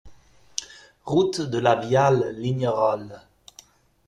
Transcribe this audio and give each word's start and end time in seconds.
Route 1.05 1.41
de 1.41 1.59
la 1.59 1.75
Viale, 1.75 2.31
Lignerolles 2.35 3.19